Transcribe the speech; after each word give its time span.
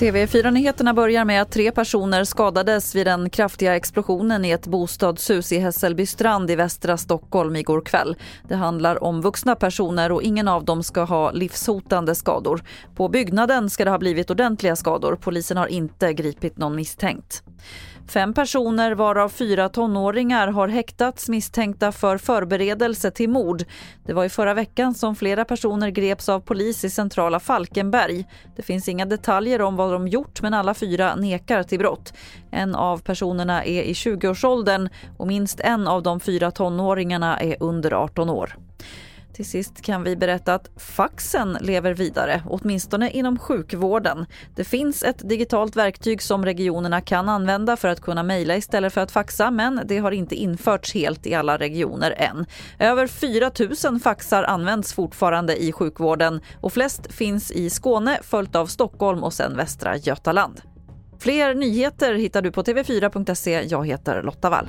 TV4-nyheterna 0.00 0.94
börjar 0.94 1.24
med 1.24 1.42
att 1.42 1.52
tre 1.52 1.72
personer 1.72 2.24
skadades 2.24 2.94
vid 2.94 3.06
den 3.06 3.30
kraftiga 3.30 3.76
explosionen 3.76 4.44
i 4.44 4.50
ett 4.50 4.66
bostadshus 4.66 5.52
i 5.52 5.58
Hässelby 5.58 6.06
strand 6.06 6.50
i 6.50 6.56
västra 6.56 6.96
Stockholm 6.96 7.56
igår 7.56 7.80
kväll. 7.80 8.16
Det 8.48 8.54
handlar 8.54 9.04
om 9.04 9.20
vuxna 9.20 9.56
personer 9.56 10.12
och 10.12 10.22
ingen 10.22 10.48
av 10.48 10.64
dem 10.64 10.82
ska 10.82 11.02
ha 11.02 11.30
livshotande 11.30 12.14
skador. 12.14 12.62
På 12.94 13.08
byggnaden 13.08 13.70
ska 13.70 13.84
det 13.84 13.90
ha 13.90 13.98
blivit 13.98 14.30
ordentliga 14.30 14.76
skador. 14.76 15.18
Polisen 15.20 15.56
har 15.56 15.66
inte 15.66 16.12
gripit 16.12 16.58
någon 16.58 16.76
misstänkt. 16.76 17.42
Fem 18.10 18.34
personer, 18.34 18.94
varav 18.94 19.28
fyra 19.28 19.68
tonåringar, 19.68 20.48
har 20.48 20.68
häktats 20.68 21.28
misstänkta 21.28 21.92
för 21.92 22.18
förberedelse 22.18 23.10
till 23.10 23.28
mord. 23.28 23.64
Det 24.06 24.12
var 24.12 24.24
i 24.24 24.28
förra 24.28 24.54
veckan 24.54 24.94
som 24.94 25.16
flera 25.16 25.44
personer 25.44 25.90
greps 25.90 26.28
av 26.28 26.40
polis 26.40 26.84
i 26.84 26.90
centrala 26.90 27.40
Falkenberg. 27.40 28.24
Det 28.56 28.62
finns 28.62 28.88
inga 28.88 29.06
detaljer 29.06 29.62
om 29.62 29.76
vad 29.76 29.92
de 29.92 30.08
gjort 30.08 30.42
men 30.42 30.54
alla 30.54 30.74
fyra 30.74 31.14
nekar 31.14 31.62
till 31.62 31.78
brott. 31.78 32.12
En 32.50 32.74
av 32.74 32.98
personerna 32.98 33.64
är 33.64 33.82
i 33.82 33.92
20-årsåldern 33.92 34.88
och 35.18 35.26
minst 35.26 35.60
en 35.60 35.88
av 35.88 36.02
de 36.02 36.20
fyra 36.20 36.50
tonåringarna 36.50 37.40
är 37.40 37.56
under 37.60 37.92
18 37.92 38.30
år. 38.30 38.56
Till 39.32 39.44
sist 39.44 39.82
kan 39.82 40.04
vi 40.04 40.16
berätta 40.16 40.54
att 40.54 40.70
faxen 40.76 41.58
lever 41.60 41.94
vidare, 41.94 42.42
åtminstone 42.46 43.10
inom 43.10 43.38
sjukvården. 43.38 44.26
Det 44.56 44.64
finns 44.64 45.02
ett 45.02 45.28
digitalt 45.28 45.76
verktyg 45.76 46.22
som 46.22 46.44
regionerna 46.44 47.00
kan 47.00 47.28
använda 47.28 47.76
för 47.76 47.88
att 47.88 48.00
kunna 48.00 48.22
mejla 48.22 48.56
istället 48.56 48.92
för 48.92 49.00
att 49.00 49.10
faxa, 49.10 49.50
men 49.50 49.80
det 49.84 49.98
har 49.98 50.12
inte 50.12 50.34
införts 50.34 50.94
helt 50.94 51.26
i 51.26 51.34
alla 51.34 51.58
regioner 51.58 52.14
än. 52.16 52.46
Över 52.78 53.06
4 53.06 53.50
000 53.90 54.00
faxar 54.00 54.42
används 54.42 54.92
fortfarande 54.92 55.62
i 55.62 55.72
sjukvården 55.72 56.40
och 56.60 56.72
flest 56.72 57.12
finns 57.12 57.50
i 57.50 57.70
Skåne 57.70 58.18
följt 58.22 58.56
av 58.56 58.66
Stockholm 58.66 59.24
och 59.24 59.32
sen 59.32 59.56
Västra 59.56 59.96
Götaland. 59.96 60.60
Fler 61.18 61.54
nyheter 61.54 62.14
hittar 62.14 62.42
du 62.42 62.52
på 62.52 62.62
tv4.se. 62.62 63.62
Jag 63.62 63.86
heter 63.86 64.22
Lotta 64.22 64.50
Wall. 64.50 64.68